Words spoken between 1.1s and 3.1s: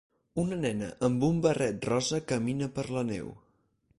un barret rosa camina per la